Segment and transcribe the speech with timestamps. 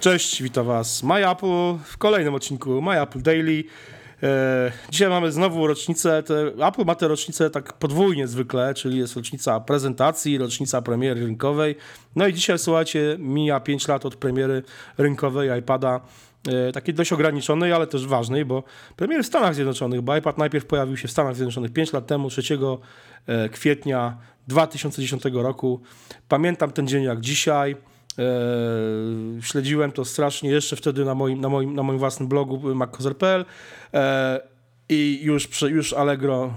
[0.00, 3.64] Cześć, witam Was My Apple w kolejnym odcinku My Apple Daily.
[4.22, 6.22] E, dzisiaj mamy znowu rocznicę.
[6.22, 11.76] Te, Apple ma te rocznice tak podwójnie zwykle, czyli jest rocznica prezentacji, rocznica premiery rynkowej.
[12.16, 14.62] No i dzisiaj, słuchajcie, mija 5 lat od premiery
[14.98, 16.00] rynkowej iPada.
[16.48, 18.62] E, takiej dość ograniczonej, ale też ważnej, bo
[18.96, 22.30] premiery w Stanach Zjednoczonych, bo iPad najpierw pojawił się w Stanach Zjednoczonych 5 lat temu,
[22.30, 22.58] 3
[23.26, 24.16] e, kwietnia
[24.48, 25.80] 2010 roku.
[26.28, 27.76] Pamiętam ten dzień jak dzisiaj.
[28.18, 33.44] E, śledziłem to strasznie jeszcze wtedy na moim, na moim, na moim własnym blogu mackozer.pl
[33.94, 34.40] e,
[34.88, 36.54] i już, już Allegro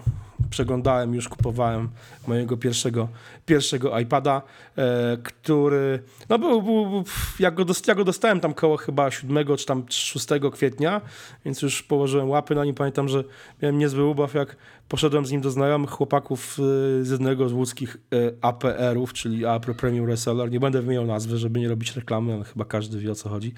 [0.52, 1.90] przeglądałem, już kupowałem
[2.28, 3.08] mojego pierwszego,
[3.46, 4.42] pierwszego iPada,
[4.78, 7.04] e, który, no był, był, był
[7.40, 11.02] jak, go dost, go dostałem tam koło chyba 7 czy tam 6 kwietnia,
[11.46, 12.76] więc już położyłem łapy na nim.
[12.76, 13.24] Pamiętam, że
[13.62, 14.56] miałem niezły ubaw, jak
[14.90, 19.74] poszedłem z nim do znajomych chłopaków e, z jednego z łódzkich e, APR-ów, czyli Apple
[19.74, 20.52] Premium Reseller.
[20.52, 23.54] Nie będę wymieniał nazwy, żeby nie robić reklamy, ale chyba każdy wie o co chodzi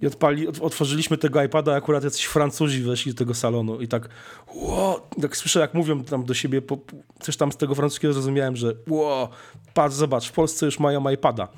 [0.00, 4.08] i odpali, otworzyliśmy tego iPada, akurat jacyś Francuzi weszli do tego salonu i tak
[4.54, 6.78] wow, tak słyszę jak mówią tam do siebie, po,
[7.20, 9.28] coś tam z tego francuskiego zrozumiałem, że wow,
[9.74, 11.48] patrz, zobacz, w Polsce już mają iPada.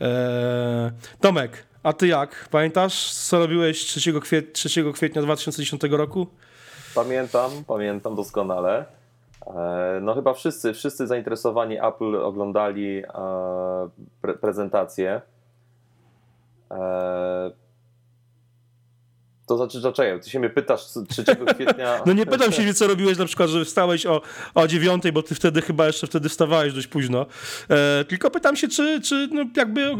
[0.00, 2.48] Eee, Tomek, a ty jak?
[2.50, 6.26] Pamiętasz, co robiłeś 3, kwiet 3 kwietnia 2010 roku?
[6.94, 8.84] Pamiętam, pamiętam doskonale.
[9.46, 9.54] Eee,
[10.02, 13.04] no chyba wszyscy, wszyscy zainteresowani Apple oglądali e,
[14.20, 15.20] pre prezentację.
[19.46, 20.22] To znaczy, dlaczego?
[20.22, 22.00] Ty się mnie pytasz 3 kwietnia.
[22.06, 24.20] no nie pytam się, co robiłeś na przykład, że wstałeś o,
[24.54, 27.26] o 9, bo ty wtedy chyba jeszcze wtedy wstawałeś dość późno.
[27.70, 29.96] E, tylko pytam się, czy, czy no jakby e,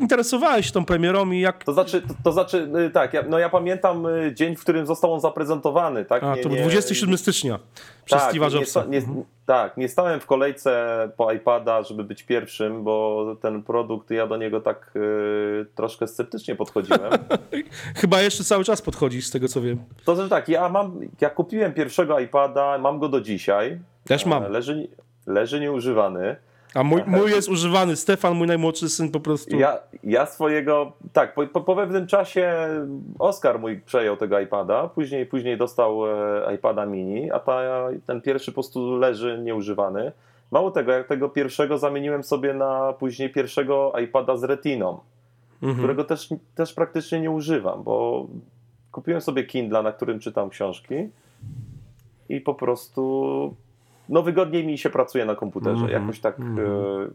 [0.00, 1.64] interesowałeś się tą premierą i jak.
[1.64, 4.86] To znaczy, to, to znaczy y, tak, ja, no ja pamiętam y, dzień, w którym
[4.86, 6.22] został on zaprezentowany, tak?
[6.22, 7.58] A, nie, to był 27 stycznia
[8.04, 8.84] przez tak, Steve'a Jobsa.
[8.84, 14.10] Nie, nie, tak, nie stałem w kolejce po iPada, żeby być pierwszym, bo ten produkt,
[14.10, 17.12] ja do niego tak y, troszkę sceptycznie podchodziłem.
[18.00, 19.78] Chyba jeszcze cały czas podchodzi, z tego co wiem.
[20.04, 23.78] To znaczy tak, ja mam, ja kupiłem pierwszego iPada, mam go do dzisiaj.
[24.04, 24.44] Też mam.
[24.44, 24.88] E, leży,
[25.26, 26.36] leży nieużywany.
[26.74, 29.56] A mój, mój jest używany, Stefan, mój najmłodszy syn po prostu.
[29.56, 32.52] Ja, ja swojego, tak, po, po, pewnym czasie
[33.18, 38.50] Oskar mój przejął tego iPada, później, później dostał e, iPada mini, a ta, ten pierwszy
[38.50, 40.12] po prostu leży nieużywany.
[40.50, 45.00] Mało tego, jak tego pierwszego zamieniłem sobie na później pierwszego iPada z retiną,
[45.62, 45.78] mhm.
[45.78, 48.26] którego też, też praktycznie nie używam, bo
[48.92, 50.94] kupiłem sobie Kindle, na którym czytam książki
[52.28, 53.54] i po prostu
[54.08, 56.00] no wygodniej mi się pracuje na komputerze, mm -hmm.
[56.00, 56.38] jakoś tak.
[56.38, 57.10] Mm -hmm.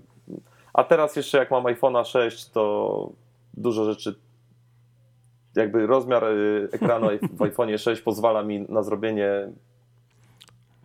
[0.73, 3.09] A teraz jeszcze jak mam iPhone'a 6, to
[3.53, 4.15] dużo rzeczy
[5.55, 9.29] jakby rozmiar y, ekranu w iPhone'ie 6 pozwala mi na zrobienie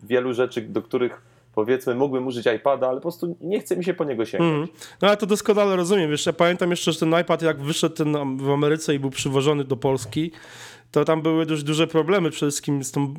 [0.03, 1.21] wielu rzeczy, do których
[1.55, 4.55] powiedzmy mógłbym użyć iPada, ale po prostu nie chce mi się po niego sięgnąć.
[4.55, 4.67] Mm.
[5.01, 6.09] No ale to doskonale rozumiem.
[6.09, 9.63] Wiesz, ja pamiętam jeszcze, że ten iPad jak wyszedł ten w Ameryce i był przywożony
[9.63, 10.31] do Polski,
[10.91, 13.13] to tam były dość duże problemy przede wszystkim z tą,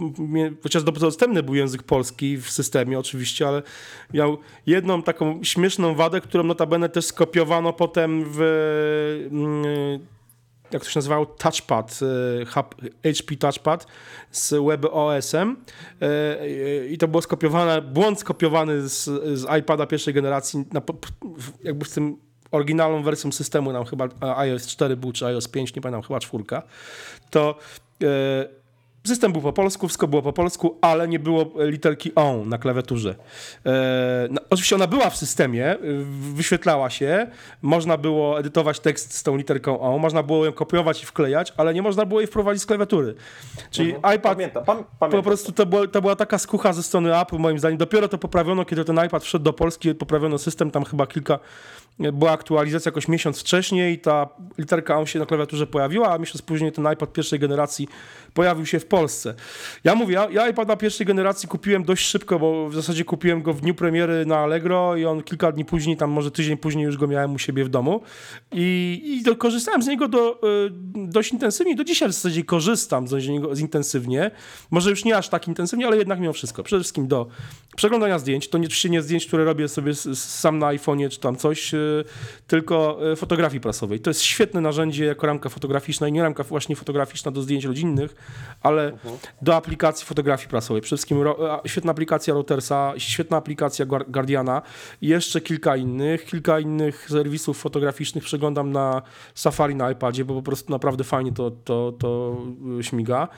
[0.63, 3.63] chociaż dostępny był język polski w systemie oczywiście, ale
[4.15, 8.41] miał jedną taką śmieszną wadę, którą notabene też skopiowano potem w
[9.31, 10.01] mm,
[10.73, 12.01] jak to się nazywało, touchpad,
[12.47, 13.87] HP touchpad
[14.31, 15.57] z WebOS-em
[16.01, 19.05] e, i to było skopiowane, błąd skopiowany z,
[19.39, 20.83] z iPada pierwszej generacji, na,
[21.65, 22.17] jakby w tym
[22.53, 26.63] oryginalną wersją systemu, nam chyba iOS 4 był, czy iOS 5, nie pamiętam, chyba czwórka,
[27.31, 27.59] to
[28.03, 28.61] e,
[29.07, 33.15] System był po polsku, wszystko było po polsku, ale nie było literki ON na klawiaturze.
[33.67, 35.77] E, no, oczywiście ona była w systemie,
[36.35, 37.27] wyświetlała się,
[37.63, 41.75] można było edytować tekst z tą literką ON, można było ją kopiować i wklejać, ale
[41.75, 43.15] nie można było jej wprowadzić z klawiatury.
[43.71, 44.15] Czyli mhm.
[44.15, 45.23] iPad, pamiętam, pam, pamiętam.
[45.23, 47.79] po prostu to, było, to była taka skucha ze strony Apple, moim zdaniem.
[47.79, 51.39] Dopiero to poprawiono, kiedy ten iPad wszedł do Polski, poprawiono system, tam chyba kilka
[52.01, 54.29] była aktualizacja jakoś miesiąc wcześniej, ta
[54.59, 57.89] literka on się na klawiaturze pojawiła, a miesiąc później ten iPad pierwszej generacji
[58.35, 59.35] pojawił się w Polsce.
[59.85, 63.53] Ja mówię, ja, ja iPada pierwszej generacji kupiłem dość szybko, bo w zasadzie kupiłem go
[63.53, 66.97] w dniu premiery na Allegro i on kilka dni później, tam może tydzień później już
[66.97, 68.01] go miałem u siebie w domu
[68.53, 71.77] i, i do, korzystałem z niego do, y, dość intensywnie.
[71.77, 74.31] Do dzisiaj w zasadzie korzystam z niego intensywnie.
[74.71, 76.63] Może już nie aż tak intensywnie, ale jednak mimo wszystko.
[76.63, 77.27] Przede wszystkim do
[77.81, 78.49] przeglądania zdjęć.
[78.49, 82.05] To nie, oczywiście nie zdjęć, które robię sobie sam na iPhone'ie czy tam coś, y,
[82.47, 84.01] tylko y, fotografii prasowej.
[84.01, 88.15] To jest świetne narzędzie jako ramka fotograficzna i nie ramka właśnie fotograficzna do zdjęć rodzinnych,
[88.63, 89.17] ale uh-huh.
[89.43, 90.83] do aplikacji fotografii prasowej.
[90.83, 94.63] Przede wszystkim ro, świetna aplikacja Routersa, świetna aplikacja Guardiana
[95.01, 96.25] i jeszcze kilka innych.
[96.25, 99.03] Kilka innych serwisów fotograficznych przeglądam na
[99.35, 102.37] Safari na iPadzie, bo po prostu naprawdę fajnie to, to, to
[102.81, 103.29] y, śmiga.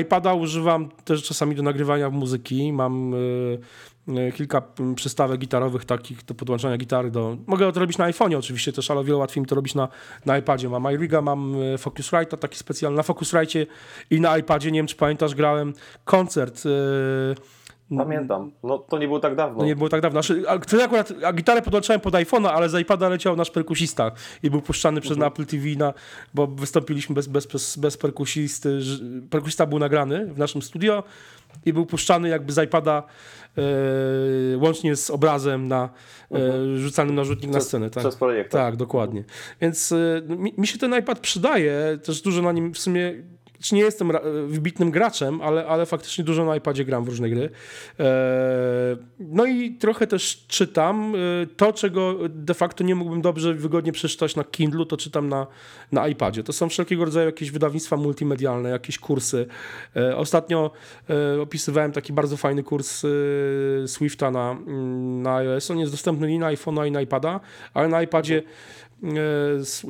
[0.00, 2.72] iPada używam też czasami do nagrywania muzyki.
[2.72, 3.63] Mam e,
[4.34, 7.36] kilka mm, przystawek gitarowych takich do podłączania gitary do...
[7.46, 9.88] Mogę to robić na iPhone'ie oczywiście też, ale o wiele łatwiej mi to robić na,
[10.26, 10.68] na iPadzie.
[10.68, 12.96] Mam iRiga, mam e, Focusrite'a taki specjalny.
[12.96, 13.66] Na Focusrite
[14.10, 15.74] i na iPadzie, nie wiem czy pamiętasz, grałem
[16.04, 16.70] koncert e,
[17.96, 18.50] Pamiętam.
[18.62, 19.58] No to nie było tak dawno.
[19.58, 20.22] no nie było tak dawno.
[20.22, 24.50] Znaczy, a, akurat a gitarę podłączałem pod iPhone'a, ale z iPada leciał nasz perkusista i
[24.50, 25.32] był puszczany przez Mhm.
[25.32, 25.94] Apple TV, na,
[26.34, 28.80] bo wystąpiliśmy bez, bez, bez, bez perkusisty.
[29.30, 31.02] Perkusista był nagrany w naszym studio
[31.64, 33.02] i był puszczany jakby z iPada
[33.58, 33.62] e,
[34.58, 35.88] łącznie z obrazem na
[36.32, 37.90] e, rzucanym na rzutnik na scenę.
[37.90, 38.02] Tak?
[38.02, 38.52] Przez projekt.
[38.52, 39.24] Tak, dokładnie.
[39.60, 43.14] Więc y, mi, mi się ten iPad przydaje, też dużo na nim w sumie.
[43.60, 44.12] Czy nie jestem
[44.46, 47.50] wybitnym graczem, ale, ale faktycznie dużo na iPadzie gram w różne gry.
[48.00, 48.04] E,
[49.18, 51.14] no i trochę też czytam.
[51.42, 55.46] E, To, czego de facto nie mógłbym dobrze, wygodnie przeczytać na Kindlu, to czytam na,
[55.92, 56.42] na iPadzie.
[56.42, 59.46] To są wszelkiego rodzaju jakieś wydawnictwa multimedialne, jakieś kursy.
[59.96, 60.70] E, Ostatnio
[61.42, 63.02] opisywałem taki bardzo fajny kurs
[63.86, 64.56] Swifta na,
[65.22, 65.70] na iOS.
[65.70, 67.40] On jest dostępny i na iPhone'a, i na iPada,
[67.74, 68.42] ale na iPadzie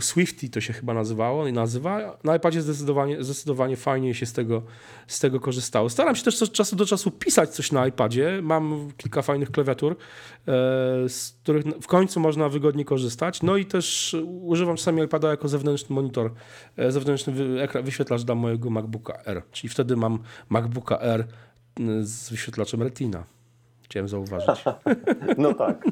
[0.01, 2.19] Swifty to się chyba nazywało i nazywa.
[2.25, 4.62] Na iPadzie zdecydowanie, zdecydowanie fajnie się z tego,
[5.06, 5.91] z tego korzystało.
[5.91, 8.41] Staram się też od czasu do czasu pisać coś na iPadzie.
[8.43, 9.97] Mam kilka fajnych klawiatur, e,
[11.09, 13.43] z których w końcu można wygodnie korzystać.
[13.43, 16.33] No i też używam czasami iPada jako zewnętrzny monitor,
[16.77, 17.33] e, zewnętrzny
[17.83, 19.43] wyświetlacz dla mojego MacBooka R.
[19.53, 20.19] Czyli wtedy mam
[20.49, 21.27] MacBooka R
[22.01, 23.25] z wyświetlaczem Retina.
[23.83, 24.65] Chciałem zauważyć.
[25.39, 25.85] No tak.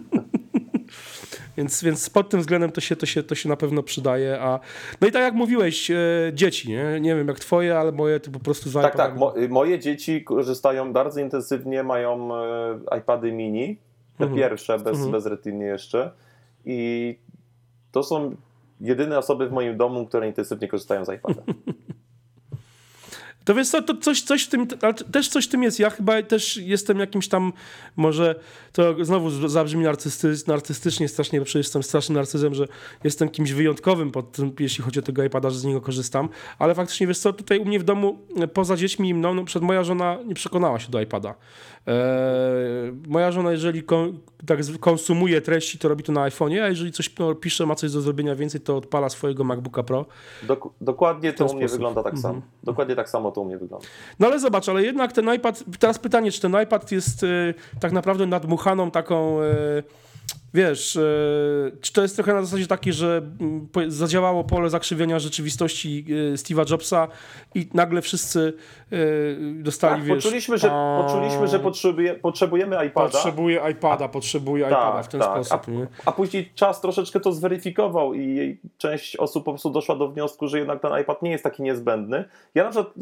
[1.57, 4.41] Więc, więc pod tym względem to się, to, się, to się na pewno przydaje.
[4.41, 4.61] A...
[5.01, 5.97] No i tak jak mówiłeś, e,
[6.35, 7.01] dzieci, nie?
[7.01, 9.17] nie wiem jak twoje, ale moje to po prostu z Tak, tak.
[9.17, 13.77] Mo moje dzieci korzystają bardzo intensywnie, mają e, iPady mini,
[14.19, 14.41] te Mhm.
[14.41, 15.13] pierwsze, bez, Mhm.
[15.13, 16.11] bez retiny jeszcze.
[16.65, 17.19] I
[17.93, 18.37] to są
[18.81, 21.43] jedyne osoby w moim domu, które intensywnie korzystają z iPada.
[23.45, 25.79] To wiesz co, to coś, coś w tym, ale też coś w tym jest.
[25.81, 27.53] Ja chyba też jestem jakimś tam,
[27.97, 28.35] może
[28.73, 32.65] to znowu zabrzmi narcysty, narcystycznie strasznie, bo przecież jestem strasznym narcyzem, że
[33.05, 36.29] jestem kimś wyjątkowym, pod tym, jeśli chodzi o tego iPada, że z niego korzystam,
[36.59, 39.45] ale faktycznie wiesz co, tutaj u mnie w domu, e, poza dziećmi i mną, no
[39.45, 41.35] przed moja żona nie przekonała się do iPada.
[41.87, 41.95] Eee,
[43.09, 47.19] moja żona, jeżeli kon, tak konsumuje treści, to robi to na iPhone'ie, a jeżeli coś
[47.19, 50.07] no, pisze, ma coś do zrobienia więcej, to odpala swojego MacBooka Pro.
[50.43, 52.23] Dok dokładnie to u mnie wygląda tak Mhm.
[52.35, 52.47] samo.
[52.63, 53.87] Dokładnie tak samo to u mnie wygląda.
[54.19, 57.93] No ale zobacz, ale jednak ten iPad, teraz pytanie, czy ten iPad jest y, tak
[57.93, 59.83] naprawdę nadmuchaną taką, y,
[60.55, 66.05] wiesz, y, czy to jest trochę na zasadzie takiej, że mm, zadziałało pole zakrzywienia rzeczywistości
[66.09, 67.09] y, Steve'a Jobsa
[67.55, 68.53] i nagle wszyscy
[68.93, 70.25] y, dostali, Tak, wiesz...
[70.25, 73.11] poczuliśmy, że, a, poczuliśmy, że potrzebuje, potrzebujemy iPada.
[73.11, 75.47] Potrzebuje iPada, potrzebuje Tak, iPada w ten tak.
[75.47, 75.69] sposób.
[75.69, 75.87] Nie?
[76.05, 80.59] A później czas troszeczkę to zweryfikował i część osób po prostu doszła do wniosku, że
[80.59, 82.25] jednak ten iPad nie jest taki niezbędny.
[82.55, 82.95] Ja na przykład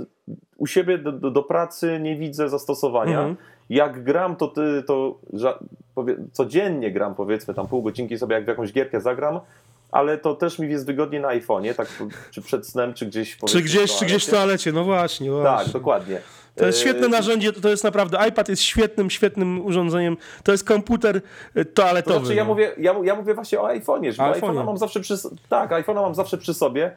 [0.57, 3.19] u siebie do, do, do pracy nie widzę zastosowania.
[3.19, 3.37] Mhm.
[3.71, 5.19] Jak gram, to, ty, to
[6.33, 9.41] codziennie gram, powiedzmy tam pół godzinki sobie jak w jakąś gierkę zagram,
[9.91, 11.89] ale to też mi jest wygodnie na iPhone'ie, tak
[12.31, 14.73] czy przed snem, czy gdzieś Czy gdzieś, czy gdzieś w toalecie.
[14.73, 15.31] no właśnie.
[15.31, 15.73] Tak, właśnie.
[15.73, 16.21] dokładnie.
[16.57, 20.17] To jest E, świetne narzędzie, to jest naprawdę, iPad jest świetnym, świetnym urządzeniem.
[20.45, 21.21] To jest komputer
[21.55, 22.19] To toaletowy.
[22.19, 22.51] znaczy, ja no.
[22.51, 25.15] mówię, ja, ja mówię właśnie o iPhone'ie, że iPhone'a mam zawsze przy
[25.49, 26.93] Tak, iPhone'a mam zawsze przy sobie.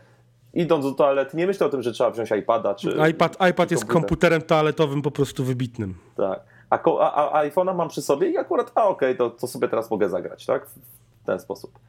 [0.53, 2.95] Idąc do toalety, nie myślę o tym, że trzeba wziąć iPada czy.
[3.11, 3.93] iPad, iPad czy jest komputer.
[4.01, 5.95] komputerem toaletowym po prostu wybitnym.
[6.17, 6.52] Tak.
[6.74, 9.92] A, a, a iPhone'a mam przy sobie i akurat, a okej, to, to sobie teraz
[9.92, 10.68] mogę zagrać, tak?
[11.24, 11.80] W ten sposób.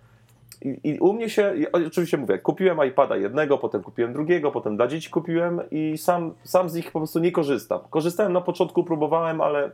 [0.63, 4.87] I, I u mnie się, oczywiście mówię, kupiłem iPada jednego, potem kupiłem drugiego, potem dla
[4.87, 7.81] dzieci kupiłem i sam, sam z nich po prostu nie korzystam.
[7.91, 9.71] Korzystałem na początku, próbowałem, ale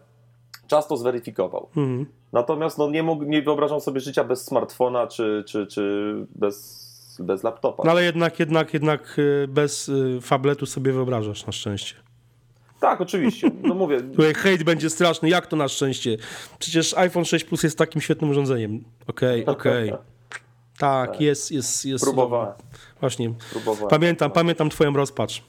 [0.67, 1.69] czas to zweryfikował.
[1.77, 2.07] Mhm.
[2.33, 7.43] Natomiast no, nie, mógł, nie wyobrażam sobie życia bez smartfona czy, czy, czy bez, bez
[7.43, 7.83] laptopa.
[7.85, 11.95] No ale jednak, jednak, jednak y, bez y, fabletu sobie wyobrażasz na szczęście.
[12.81, 13.51] Tak, oczywiście.
[13.63, 16.17] No mówię, Tutaj hejt będzie straszny, jak to na szczęście?
[16.59, 18.85] Przecież iPhone 6 Plus jest takim świetnym urządzeniem.
[19.07, 19.93] Okej, okej.
[20.79, 22.05] Tak, jest, jest, jest.
[22.05, 22.53] próbowałem.
[23.01, 23.33] Właśnie.
[23.53, 23.89] próbowałem.
[23.91, 25.43] Pamiętam, pamiętam twoją rozpacz.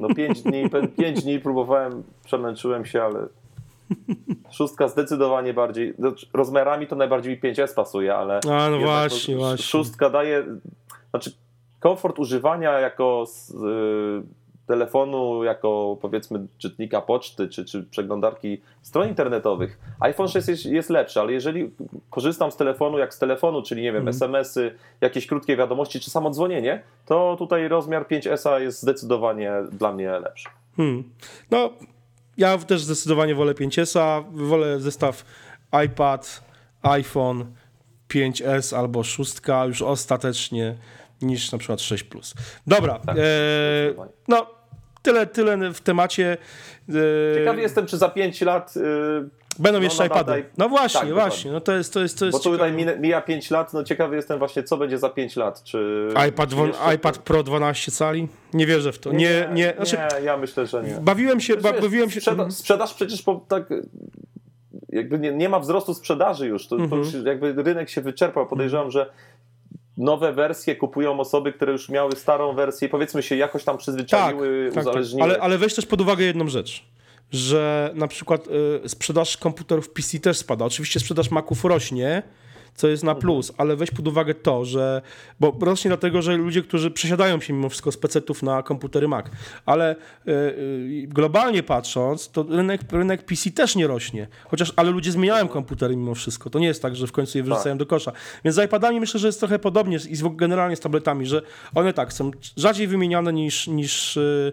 [0.00, 3.26] No pięć dni, pięć dni próbowałem, przemęczyłem się, ale
[4.50, 9.38] szóstka zdecydowanie bardziej, znaczy, rozmiarami to najbardziej mi 5S pasuje, ale A, no właśnie, sz-
[9.38, 9.64] właśnie.
[9.64, 10.44] szóstka daje,
[11.10, 11.32] znaczy
[11.80, 14.22] komfort używania jako y,
[14.68, 19.78] telefonu, jako powiedzmy czytnika poczty, czy, czy przeglądarki stron internetowych.
[20.00, 21.70] iPhone 6 jest, jest lepszy, ale jeżeli
[22.10, 24.16] korzystam z telefonu jak z telefonu, czyli nie wiem, Mhm.
[24.16, 30.10] SMS-y, jakieś krótkie wiadomości, czy samo dzwonienie, to tutaj rozmiar 5S jest zdecydowanie dla mnie
[30.10, 30.48] lepszy.
[30.76, 31.04] Hmm.
[31.50, 31.70] No,
[32.36, 35.24] ja też zdecydowanie wolę 5S, wolę zestaw
[35.86, 36.42] iPad,
[36.82, 37.46] iPhone
[38.08, 39.34] 5S albo 6
[39.66, 40.74] już ostatecznie
[41.22, 42.34] niż na przykład 6 Plus.
[42.66, 43.20] Dobra, Tak, e,
[44.28, 44.46] no
[45.08, 46.36] tyle, tyle w temacie.
[46.88, 46.92] e,
[47.38, 48.74] Ciekawy jestem, czy za 5 lat.
[48.76, 48.80] y,
[49.58, 50.44] Będą no, jeszcze nadal- iPady.
[50.58, 51.52] No właśnie, Tak, właśnie.
[51.52, 52.72] No to jest, to jest, to jest Bo tutaj ciekawe.
[52.72, 55.62] mine- mija 5 lat, no ciekawy jestem właśnie, co będzie za 5 lat.
[55.62, 58.28] Czy iPad, czy jeszcze- iPad Pro 12 cali?
[58.54, 59.12] Nie wierzę w to.
[59.12, 59.72] Nie, nie.
[59.76, 60.94] Znaczy, nie, ja myślę, że nie.
[61.00, 62.20] bawiłem się, ba, bawiłem się.
[62.20, 63.64] Sprzeda- sprzedaż przecież po, tak
[64.88, 66.66] jakby nie, nie ma wzrostu sprzedaży już.
[66.68, 66.90] To, Mhm.
[66.90, 68.46] to już jakby rynek się wyczerpał.
[68.46, 69.10] Podejrzewam, że
[69.98, 73.82] nowe wersje kupują osoby, które już miały starą wersję i powiedzmy się jakoś tam Tak,
[73.82, 74.82] przyzwyczaiły, tak, tak.
[74.82, 75.22] uzależniły.
[75.22, 76.84] Ale, ale weź też pod uwagę jedną rzecz,
[77.32, 78.48] że na przykład
[78.84, 80.64] y, sprzedaż komputerów PC też spada.
[80.64, 82.22] Oczywiście sprzedaż Maców rośnie,
[82.78, 83.20] co jest na Mhm.
[83.20, 85.02] plus, ale weź pod uwagę to, że,
[85.40, 89.26] bo rośnie dlatego, że ludzie, którzy przesiadają się mimo wszystko z PC-ów na komputery Mac,
[89.66, 95.12] ale y, y, globalnie patrząc, to rynek, rynek PC też nie rośnie, chociaż, ale ludzie
[95.12, 96.50] zmieniają komputery mimo wszystko.
[96.50, 97.78] To nie jest tak, że w końcu je wyrzucają Tak.
[97.78, 98.12] do kosza.
[98.44, 101.42] Więc z iPadami myślę, że jest trochę podobnie i generalnie z tabletami, że
[101.74, 104.52] one tak są rzadziej wymieniane niż, niż, y,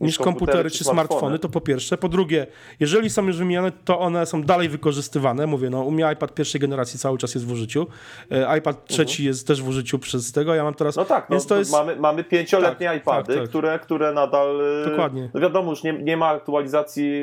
[0.00, 1.96] niż komputery czy smartfony, to po pierwsze.
[1.98, 2.46] Po drugie,
[2.80, 5.46] jeżeli są już wymieniane, to one są dalej wykorzystywane.
[5.46, 7.86] Mówię, no u mnie iPad pierwszej generacji cały czas jest w użyciu.
[8.30, 10.54] E, iPad trzeci jest też w użyciu przez tego.
[10.54, 10.96] Ja mam teraz...
[10.96, 11.72] No tak, no, Więc to jest...
[11.72, 13.48] mamy, mamy pięcioletnie Tak, iPady, tak, tak.
[13.48, 14.60] Które, które nadal.
[14.86, 15.30] e, Dokładnie.
[15.34, 17.22] No wiadomo, już nie, nie ma aktualizacji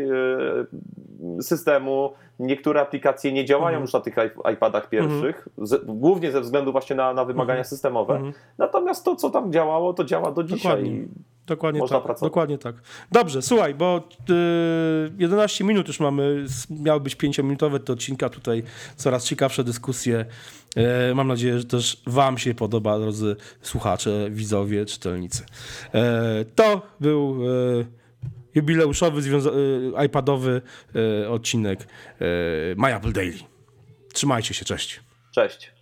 [1.38, 2.14] e, systemu.
[2.40, 3.82] Niektóre aplikacje nie działają Mhm.
[3.82, 7.66] już na tych iP- iPadach pierwszych, z, głównie ze względu właśnie na, na wymagania Mhm.
[7.70, 8.32] systemowe.
[8.58, 11.08] Natomiast to, co tam działało, to działa do dzisiaj.
[11.48, 11.80] Dokładnie.
[11.82, 12.30] Można tak, pracować.
[12.32, 12.76] dokładnie tak.
[13.12, 18.64] Dobrze, słuchaj, bo y, 11 minut już mamy, miały być 5-minutowe te odcinka, tutaj
[18.96, 20.26] coraz ciekawsze dyskusje.
[20.76, 25.44] E, mam nadzieję, że też wam się podoba, drodzy słuchacze, widzowie, czytelnicy.
[25.94, 27.40] E, to był
[27.82, 27.86] e,
[28.56, 29.22] jubileuszowy,
[30.06, 30.62] iPadowy
[31.30, 31.88] odcinek
[32.78, 33.40] My Apple Daily.
[34.14, 35.00] Trzymajcie się, cześć.
[35.32, 35.75] Cześć.